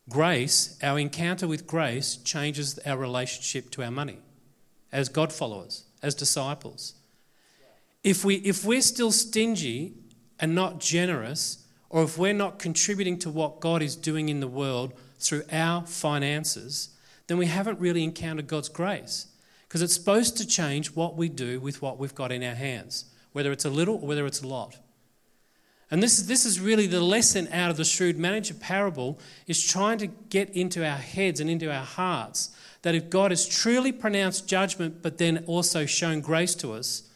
[0.09, 4.19] Grace, our encounter with grace, changes our relationship to our money
[4.91, 6.95] as God followers, as disciples.
[8.03, 9.93] If, we, if we're still stingy
[10.39, 14.47] and not generous, or if we're not contributing to what God is doing in the
[14.47, 16.89] world through our finances,
[17.27, 19.27] then we haven't really encountered God's grace.
[19.67, 23.05] Because it's supposed to change what we do with what we've got in our hands,
[23.33, 24.77] whether it's a little or whether it's a lot.
[25.91, 29.97] And this, this is really the lesson out of the shrewd manager parable is trying
[29.99, 34.47] to get into our heads and into our hearts that if God has truly pronounced
[34.47, 37.08] judgment but then also shown grace to us,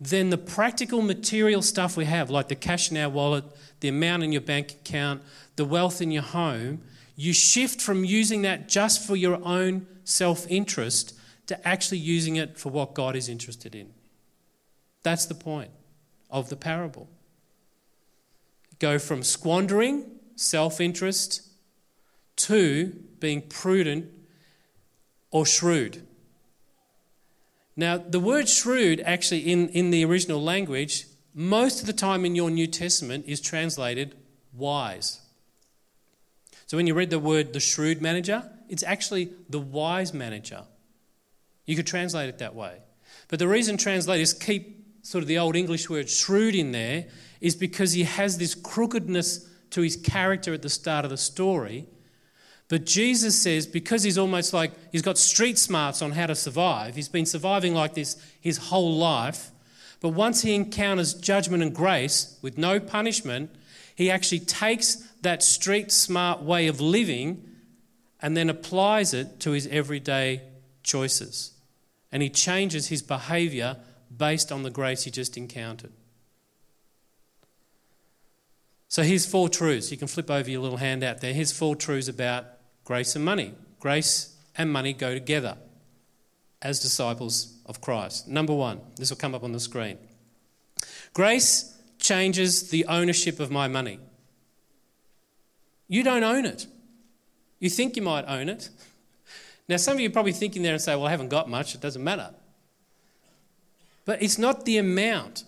[0.00, 3.44] then the practical material stuff we have, like the cash in our wallet,
[3.80, 5.22] the amount in your bank account,
[5.56, 6.80] the wealth in your home,
[7.16, 11.14] you shift from using that just for your own self interest
[11.46, 13.92] to actually using it for what God is interested in.
[15.02, 15.70] That's the point
[16.30, 17.08] of the parable.
[18.78, 21.42] Go from squandering self interest
[22.36, 22.86] to
[23.18, 24.06] being prudent
[25.30, 26.06] or shrewd.
[27.76, 32.34] Now, the word shrewd actually in, in the original language most of the time in
[32.34, 34.16] your New Testament is translated
[34.52, 35.20] wise.
[36.66, 40.62] So when you read the word the shrewd manager, it's actually the wise manager.
[41.66, 42.78] You could translate it that way.
[43.28, 47.06] But the reason translators keep sort of the old English word shrewd in there
[47.40, 51.86] is because he has this crookedness to his character at the start of the story.
[52.70, 56.94] But Jesus says, because he's almost like he's got street smarts on how to survive,
[56.94, 59.50] he's been surviving like this his whole life,
[60.00, 63.50] but once he encounters judgment and grace with no punishment,
[63.96, 67.44] he actually takes that street smart way of living
[68.22, 70.40] and then applies it to his everyday
[70.84, 71.50] choices.
[72.12, 73.78] And he changes his behavior
[74.16, 75.92] based on the grace he just encountered.
[78.86, 79.90] So here's four truths.
[79.90, 81.32] You can flip over your little handout there.
[81.32, 82.46] Here's four truths about
[82.90, 83.54] grace and money.
[83.78, 85.56] Grace and money go together
[86.60, 88.26] as disciples of Christ.
[88.26, 89.96] Number one, this will come up on the screen.
[91.14, 94.00] Grace changes the ownership of my money.
[95.86, 96.66] You don't own it.
[97.60, 98.70] You think you might own it.
[99.68, 101.76] Now, some of you are probably thinking there and say, Well, I haven't got much,
[101.76, 102.30] it doesn't matter.
[104.04, 105.44] But it's not the amount.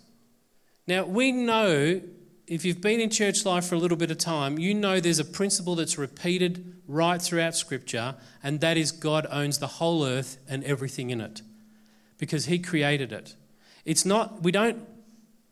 [0.87, 2.03] Now, we know
[2.47, 5.19] if you've been in church life for a little bit of time, you know there's
[5.19, 10.39] a principle that's repeated right throughout Scripture, and that is God owns the whole earth
[10.49, 11.43] and everything in it
[12.19, 13.37] because He created it.
[13.85, 14.87] It's not, we don't,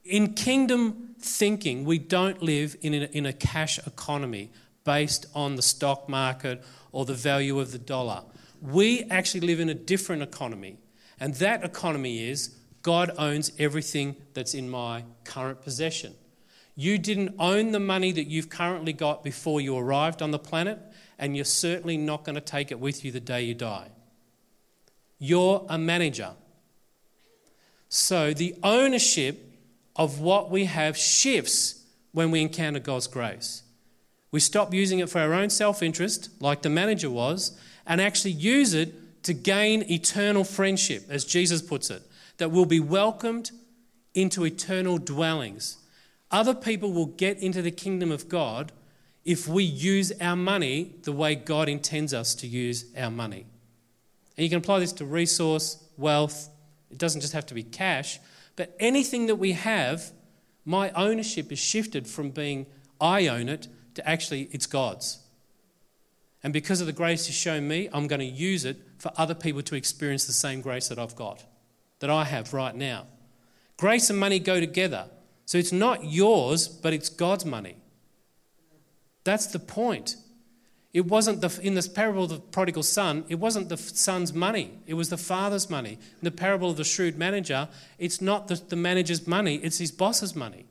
[0.05, 4.51] in kingdom thinking, we don't live in a, in a cash economy
[4.85, 8.23] based on the stock market or the value of the dollar.
[8.61, 10.79] We actually live in a different economy,
[11.19, 16.15] and that economy is God owns everything that's in my current possession.
[16.81, 20.79] You didn't own the money that you've currently got before you arrived on the planet,
[21.19, 23.89] and you're certainly not going to take it with you the day you die.
[25.19, 26.31] You're a manager.
[27.91, 29.59] So the ownership
[29.95, 33.63] of what we have shifts when we encounter God's grace.
[34.31, 38.31] We stop using it for our own self interest, like the manager was, and actually
[38.31, 42.01] use it to gain eternal friendship, as Jesus puts it,
[42.39, 43.51] that will be welcomed
[44.15, 45.77] into eternal dwellings.
[46.31, 48.73] Other people will get into the kingdom of God
[49.25, 53.47] if we use our money the way God intends us to use our money.
[54.37, 56.49] And you can apply this to resource, wealth.
[56.91, 58.19] It doesn't just have to be cash,
[58.57, 60.13] but anything that we have,
[60.65, 62.67] my ownership is shifted from being
[63.01, 65.19] I own it to actually it's God's.
[66.43, 69.35] And because of the grace He's shown me, I'm going to use it for other
[69.35, 71.45] people to experience the same grace that I've got,
[71.99, 73.07] that I have right now.
[73.77, 75.07] Grace and money go together.
[75.51, 77.75] So it's not yours, but it's God's money.
[79.25, 80.15] That's the point.
[80.93, 84.79] It wasn't the, in this parable of the prodigal son, it wasn't the son's money,
[84.87, 85.95] it was the father's money.
[85.95, 89.91] In the parable of the shrewd manager, it's not the, the manager's money, it's his
[89.91, 90.67] boss's money.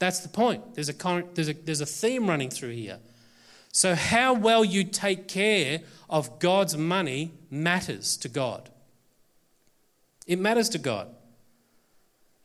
[0.00, 0.74] That's the point.
[0.74, 2.98] There's a, there's, a, there's a theme running through here.
[3.70, 8.70] So, how well you take care of God's money matters to God.
[10.26, 11.14] It matters to God.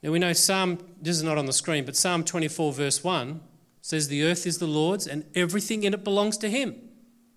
[0.06, 3.42] Now we know Psalm, this is not on the screen, but Psalm 24, verse 1
[3.82, 6.76] says, The earth is the Lord's and everything in it belongs to Him.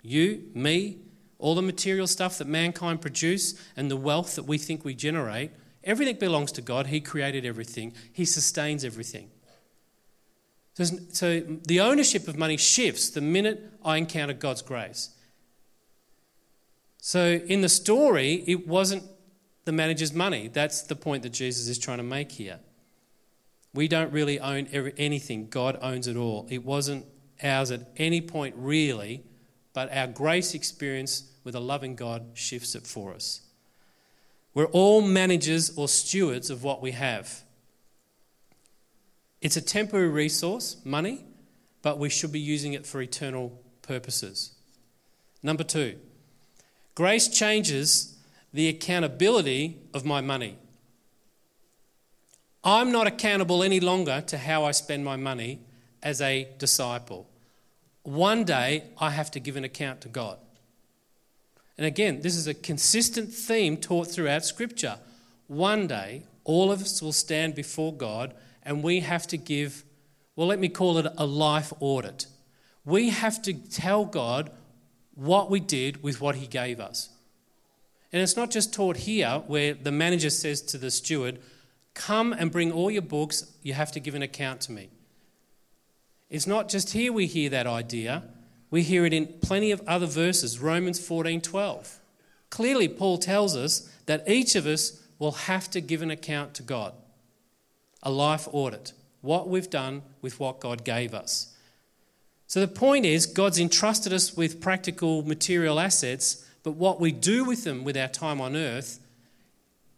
[0.02, 0.98] You, me,
[1.38, 5.50] all the material stuff that mankind produce and the wealth that we think we generate,
[5.82, 6.88] everything belongs to God.
[6.88, 9.30] He created everything, He sustains everything.
[10.74, 15.08] So the ownership of money shifts the minute I encounter God's grace.
[16.98, 19.04] So in the story, it wasn't
[19.68, 20.48] the manager's money.
[20.48, 22.58] That's the point that Jesus is trying to make here.
[23.74, 24.64] We don't really own
[24.96, 26.46] anything, God owns it all.
[26.48, 27.04] It wasn't
[27.42, 29.24] ours at any point, really,
[29.74, 33.42] but our grace experience with a loving God shifts it for us.
[34.54, 37.42] We're all managers or stewards of what we have.
[39.42, 41.26] It's a temporary resource, money,
[41.82, 44.52] but we should be using it for eternal purposes.
[45.42, 45.98] Number two,
[46.94, 48.17] grace changes
[48.52, 50.56] the accountability of my money.
[52.64, 55.60] I'm not accountable any longer to how I spend my money
[56.02, 57.28] as a disciple.
[58.02, 60.38] One day I have to give an account to God.
[61.76, 64.98] And again, this is a consistent theme taught throughout Scripture.
[65.46, 68.34] One day, all of us will stand before God
[68.64, 69.84] and we have to give,
[70.34, 72.26] well, let me call it a life audit.
[72.84, 74.50] We have to tell God
[75.14, 77.10] what we did with what He gave us.
[78.12, 81.40] And it's not just taught here where the manager says to the steward,
[81.94, 84.88] Come and bring all your books, you have to give an account to me.
[86.30, 88.24] It's not just here we hear that idea,
[88.70, 92.00] we hear it in plenty of other verses, Romans 14 12.
[92.50, 96.62] Clearly, Paul tells us that each of us will have to give an account to
[96.62, 96.94] God,
[98.02, 101.54] a life audit, what we've done with what God gave us.
[102.46, 107.46] So the point is, God's entrusted us with practical material assets but what we do
[107.46, 109.00] with them with our time on earth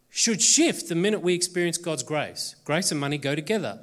[0.08, 2.54] should shift the minute we experience God's grace.
[2.64, 3.80] Grace and money go together.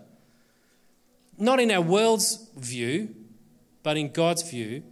[1.37, 3.13] Not in our world's view,
[3.83, 4.83] but in God's view.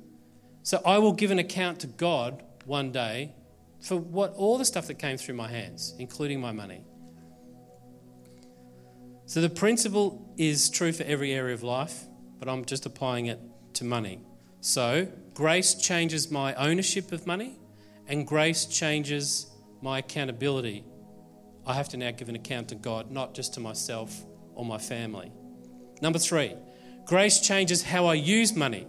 [0.62, 3.32] So I will give an account to God one day
[3.80, 6.84] for what all the stuff that came through my hands, including my money.
[9.26, 12.04] So the principle is true for every area of life,
[12.40, 13.40] but I'm just applying it
[13.76, 14.20] to money.
[14.60, 17.58] So, grace changes my ownership of money,
[18.08, 19.48] and grace changes
[19.82, 20.84] my accountability.
[21.66, 24.78] I have to now give an account to God, not just to myself or my
[24.78, 25.32] family.
[26.02, 26.56] Number three,
[27.06, 28.88] grace changes how I use money.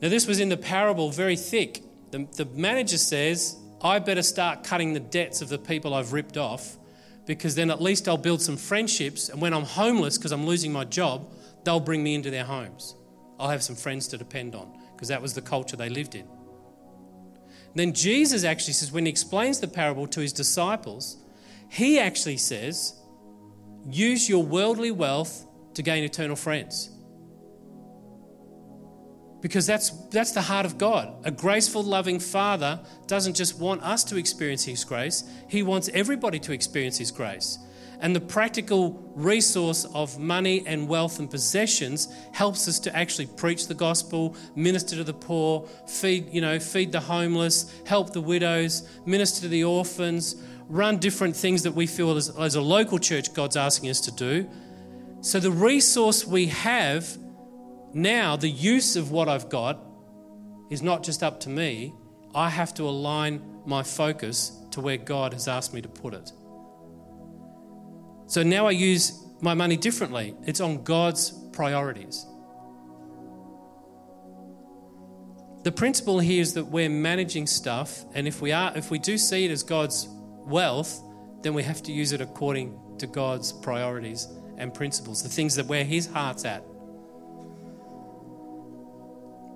[0.00, 1.82] Now, this was in the parable very thick.
[2.10, 6.36] The, the manager says, I better start cutting the debts of the people I've ripped
[6.36, 6.78] off
[7.26, 9.28] because then at least I'll build some friendships.
[9.28, 11.32] And when I'm homeless because I'm losing my job,
[11.64, 12.94] they'll bring me into their homes.
[13.38, 16.26] I'll have some friends to depend on because that was the culture they lived in.
[17.74, 21.16] Then Jesus actually says, when he explains the parable to his disciples,
[21.68, 22.94] he actually says,
[23.90, 26.90] use your worldly wealth to gain eternal friends.
[29.40, 31.14] Because that's, that's the heart of God.
[31.26, 36.38] A graceful, loving Father doesn't just want us to experience His grace, He wants everybody
[36.40, 37.58] to experience His grace.
[38.00, 43.68] And the practical resource of money and wealth and possessions helps us to actually preach
[43.68, 48.88] the gospel, minister to the poor, feed, you know, feed the homeless, help the widows,
[49.06, 50.36] minister to the orphans,
[50.68, 54.10] run different things that we feel as, as a local church God's asking us to
[54.10, 54.48] do.
[55.20, 57.16] So the resource we have
[57.94, 59.78] now, the use of what I've got
[60.68, 61.94] is not just up to me,
[62.34, 66.32] I have to align my focus to where God has asked me to put it.
[68.26, 70.34] So now I use my money differently.
[70.46, 72.26] It's on God's priorities.
[75.64, 79.16] The principle here is that we're managing stuff, and if we are, if we do
[79.16, 81.02] see it as God's wealth,
[81.42, 85.66] then we have to use it according to God's priorities and principles, the things that
[85.66, 86.62] where His heart's at.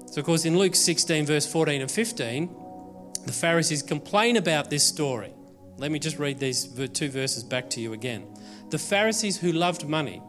[0.07, 2.57] So, of course, in Luke 16, verse 14 and 15,
[3.27, 5.35] the Pharisees complain about this story.
[5.77, 6.65] Let me just read these
[6.95, 8.27] two verses back to you again.
[8.71, 10.23] The Pharisees who loved money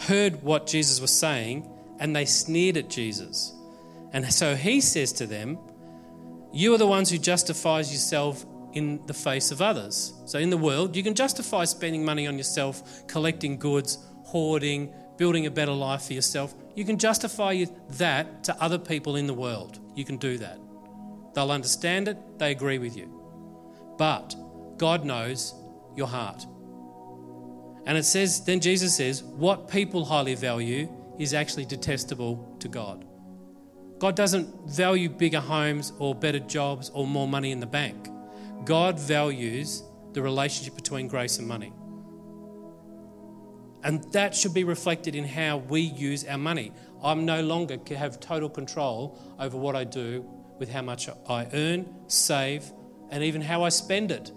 [0.00, 1.68] heard what Jesus was saying
[1.98, 3.54] and they sneered at Jesus.
[4.12, 5.58] And so he says to them,
[6.52, 10.14] You are the ones who justifies yourself in the face of others.
[10.24, 15.46] So in the world, you can justify spending money on yourself, collecting goods, hoarding, building
[15.46, 16.54] a better life for yourself.
[16.74, 19.78] You can justify that to other people in the world.
[19.94, 20.58] You can do that.
[21.34, 23.14] They'll understand it, they agree with you.
[23.98, 24.34] But
[24.76, 25.54] God knows
[25.96, 26.46] your heart.
[27.88, 33.06] And it says, then Jesus says, what people highly value is actually detestable to God.
[33.98, 38.10] God doesn't value bigger homes or better jobs or more money in the bank.
[38.66, 39.82] God values
[40.12, 41.72] the relationship between grace and money.
[43.82, 46.72] And that should be reflected in how we use our money.
[47.02, 50.28] I'm no longer have total control over what I do
[50.58, 52.70] with how much I earn, save,
[53.10, 54.30] and even how I spend it.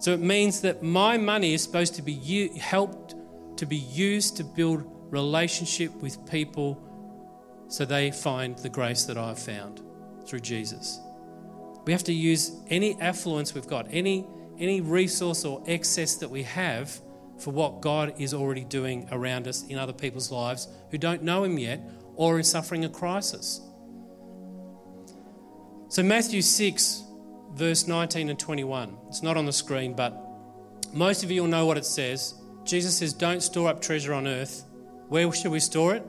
[0.00, 3.14] So it means that my money is supposed to be u- helped
[3.58, 6.82] to be used to build relationship with people
[7.68, 9.82] so they find the grace that I've found
[10.26, 10.98] through Jesus.
[11.84, 14.26] We have to use any affluence we've got, any,
[14.58, 16.98] any resource or excess that we have
[17.38, 21.44] for what God is already doing around us in other people's lives who don't know
[21.44, 21.80] Him yet
[22.16, 23.60] or are suffering a crisis.
[25.88, 27.02] So, Matthew 6,
[27.52, 28.96] verse 19 and 21.
[29.08, 30.16] It's not on the screen, but
[30.92, 32.34] most of you will know what it says.
[32.64, 34.64] Jesus says, Don't store up treasure on earth.
[35.08, 36.06] Where should we store it?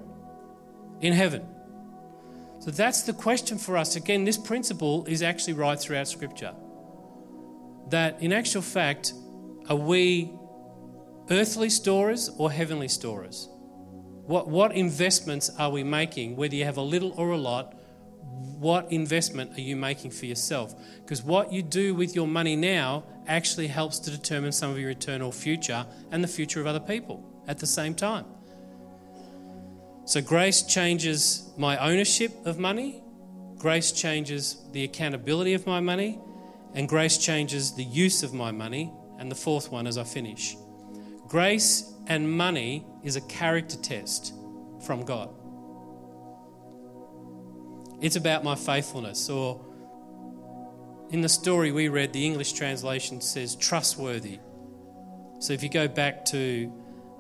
[1.01, 1.45] In heaven.
[2.59, 3.95] So that's the question for us.
[3.95, 6.53] Again, this principle is actually right throughout Scripture.
[7.89, 9.13] That in actual fact,
[9.67, 10.31] are we
[11.31, 13.49] earthly storers or heavenly storers?
[14.25, 17.75] What, what investments are we making, whether you have a little or a lot?
[18.21, 20.75] What investment are you making for yourself?
[20.97, 24.91] Because what you do with your money now actually helps to determine some of your
[24.91, 28.25] eternal future and the future of other people at the same time.
[30.05, 33.03] So, grace changes my ownership of money,
[33.57, 36.19] grace changes the accountability of my money,
[36.73, 38.91] and grace changes the use of my money.
[39.19, 40.55] And the fourth one as I finish
[41.27, 44.33] Grace and money is a character test
[44.85, 45.29] from God.
[48.01, 49.29] It's about my faithfulness.
[49.29, 49.63] Or
[51.11, 54.39] in the story we read, the English translation says trustworthy.
[55.39, 56.73] So if you go back to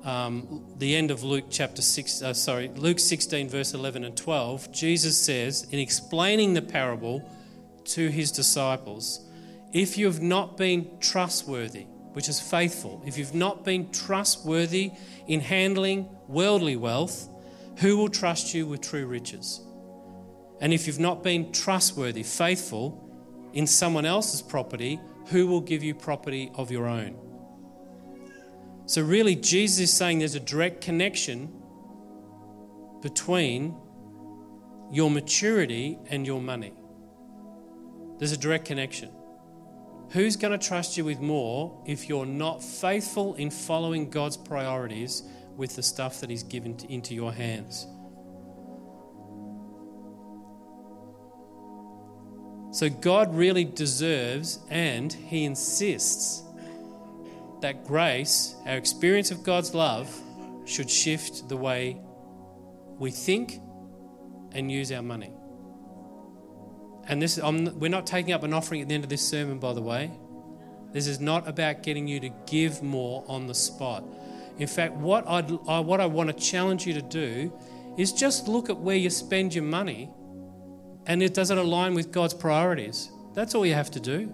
[0.03, 4.71] um, the end of Luke chapter 6, uh, sorry, Luke 16, verse 11 and 12,
[4.71, 7.29] Jesus says, in explaining the parable
[7.85, 9.27] to his disciples,
[9.73, 14.91] if you have not been trustworthy, which is faithful, if you've not been trustworthy
[15.27, 17.29] in handling worldly wealth,
[17.77, 19.61] who will trust you with true riches?
[20.61, 23.09] And if you've not been trustworthy, faithful
[23.51, 27.17] in someone else's property, who will give you property of your own?
[28.85, 31.51] So, really, Jesus is saying there's a direct connection
[33.01, 33.75] between
[34.91, 36.73] your maturity and your money.
[38.19, 39.09] There's a direct connection.
[40.09, 45.23] Who's going to trust you with more if you're not faithful in following God's priorities
[45.55, 47.87] with the stuff that He's given into your hands?
[52.71, 56.43] So, God really deserves and He insists
[57.61, 60.09] that grace, our experience of God's love,
[60.65, 61.99] should shift the way
[62.97, 63.59] we think
[64.53, 65.33] and use our money.
[67.07, 69.59] And this, I'm, we're not taking up an offering at the end of this sermon,
[69.59, 70.11] by the way.
[70.91, 74.03] This is not about getting you to give more on the spot.
[74.59, 77.51] In fact, what, I'd, I, what I want to challenge you to do
[77.97, 80.09] is just look at where you spend your money
[81.05, 83.11] and it doesn't align with God's priorities.
[83.33, 84.33] That's all you have to do.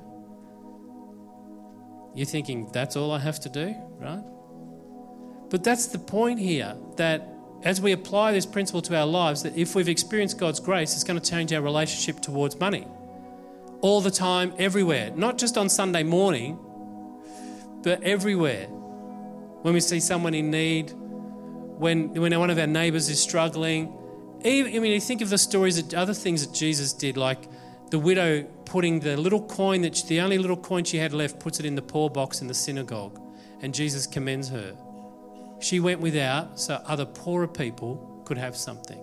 [2.15, 4.23] You're thinking, that's all I have to do, right?
[5.49, 7.27] But that's the point here that
[7.63, 11.03] as we apply this principle to our lives, that if we've experienced God's grace, it's
[11.03, 12.87] going to change our relationship towards money.
[13.81, 15.11] All the time, everywhere.
[15.15, 16.59] Not just on Sunday morning,
[17.83, 18.65] but everywhere.
[18.65, 20.91] When we see someone in need,
[21.77, 23.93] when, when one of our neighbours is struggling.
[24.47, 27.47] Even, I mean, you think of the stories, of other things that Jesus did, like
[27.89, 31.39] the widow putting the little coin that she, the only little coin she had left
[31.39, 33.19] puts it in the poor box in the synagogue
[33.61, 34.75] and jesus commends her.
[35.59, 38.99] She went without so other poorer people could have something.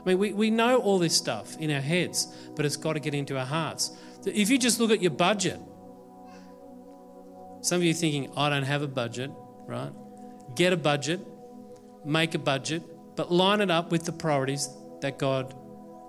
[0.00, 3.00] I mean we, we know all this stuff in our heads but it's got to
[3.00, 3.92] get into our hearts.
[4.24, 5.60] If you just look at your budget
[7.60, 9.30] some of you thinking i don't have a budget
[9.66, 9.92] right?
[10.56, 11.20] Get a budget
[12.04, 12.82] make a budget
[13.14, 14.68] but line it up with the priorities
[15.02, 15.54] that god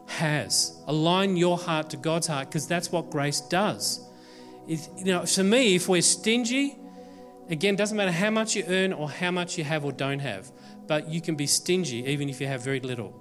[0.07, 0.81] has.
[0.87, 4.05] Align your heart to God's heart because that's what grace does.
[4.67, 6.77] If, you know, for me, if we're stingy,
[7.49, 10.51] again, doesn't matter how much you earn or how much you have or don't have,
[10.87, 13.19] but you can be stingy even if you have very little.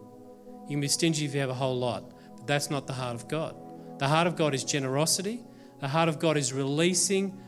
[0.64, 2.04] You can be stingy if you have a whole lot,
[2.36, 3.56] but that's not the heart of God.
[3.98, 5.42] The heart of God is generosity.
[5.80, 7.38] The heart of God is releasing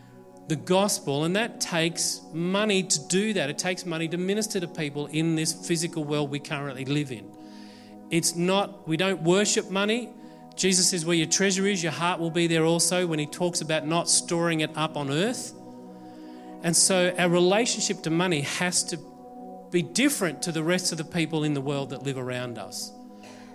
[0.49, 3.49] the gospel, and that takes money to do that.
[3.49, 7.31] It takes money to minister to people in this physical world we currently live in.
[8.15, 10.09] It's not, we don't worship money.
[10.55, 13.61] Jesus says, where your treasure is, your heart will be there also when he talks
[13.61, 15.53] about not storing it up on earth.
[16.63, 19.01] And so our relationship to money has to
[19.73, 22.93] be different to the rest of the people in the world that live around us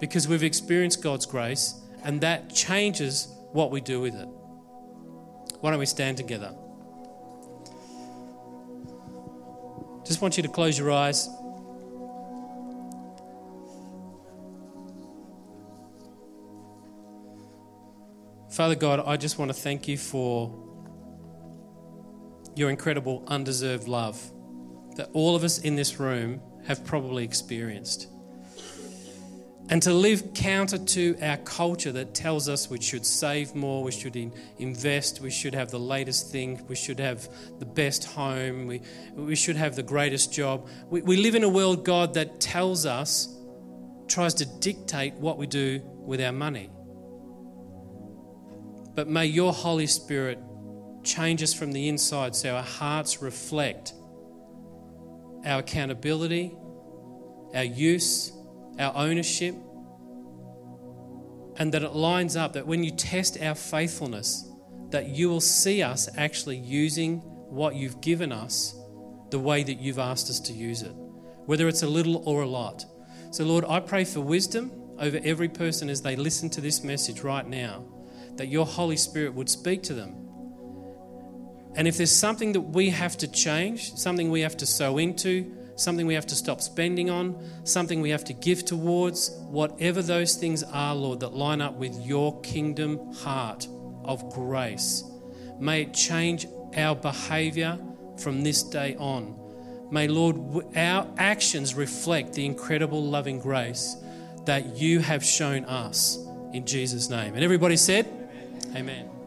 [0.01, 4.27] because we've experienced God's grace and that changes what we do with it.
[5.61, 6.53] Why don't we stand together?
[10.05, 11.29] Just want you to close your eyes.
[18.51, 20.51] Father God, I just want to thank you for
[22.55, 24.19] your incredible undeserved love
[24.95, 28.07] that all of us in this room have probably experienced.
[29.69, 33.91] And to live counter to our culture that tells us we should save more, we
[33.91, 37.29] should in, invest, we should have the latest thing, we should have
[37.59, 38.81] the best home, we,
[39.13, 40.67] we should have the greatest job.
[40.89, 43.29] We, we live in a world, God, that tells us,
[44.07, 46.71] tries to dictate what we do with our money.
[48.99, 50.39] But may your Holy Spirit
[51.05, 53.93] change us from the inside so our hearts reflect
[55.45, 56.53] our accountability,
[57.55, 58.33] our use,
[58.77, 59.55] our ownership,
[61.55, 64.51] and that it lines up that when you test our faithfulness,
[64.89, 68.75] that you will see us actually using what you've given us
[69.29, 70.93] the way that you've asked us to use it,
[71.45, 72.83] whether it's a little or a lot.
[73.31, 77.21] So, Lord, I pray for wisdom over every person as they listen to this message
[77.21, 77.85] right now
[78.39, 80.15] that your Holy Spirit would speak to them.
[81.75, 85.55] And if there's something that we have to change, something we have to sow into,
[85.75, 90.35] something we have to stop spending on, something we have to give towards, whatever those
[90.35, 93.67] things are, Lord, that line up with your kingdom heart
[94.05, 95.03] of grace,
[95.59, 97.77] may it change our behavior
[98.17, 99.37] from this day on.
[99.91, 100.37] May, Lord,
[100.77, 103.97] our actions reflect the incredible loving grace
[104.45, 106.17] that you have shown us
[106.53, 107.35] in Jesus' name.
[107.35, 108.18] And everybody said,
[108.75, 109.18] Amen.